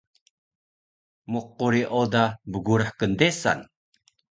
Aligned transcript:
mquri 1.31 1.81
oda 2.01 2.23
bgurah 2.51 2.89
kndesan 2.99 3.59